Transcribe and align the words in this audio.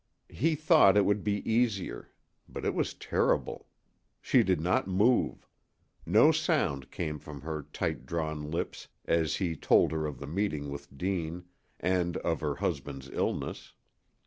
He 0.33 0.55
thought 0.55 0.97
it 0.97 1.05
would 1.05 1.23
be 1.23 1.47
easier. 1.47 2.09
But 2.49 2.65
it 2.65 2.73
was 2.73 2.95
terrible. 2.95 3.67
She 4.19 4.41
did 4.41 4.59
not 4.59 4.87
move. 4.87 5.45
No 6.07 6.31
sound 6.31 6.89
came 6.89 7.19
from 7.19 7.41
her 7.41 7.67
tight 7.71 8.07
drawn 8.07 8.49
lips 8.49 8.87
as 9.05 9.35
he 9.35 9.55
told 9.55 9.91
her 9.91 10.07
of 10.07 10.17
the 10.17 10.25
meeting 10.25 10.71
with 10.71 10.97
Deane, 10.97 11.43
and 11.79 12.17
of 12.17 12.39
her 12.41 12.55
husband's 12.55 13.09
illness. 13.11 13.73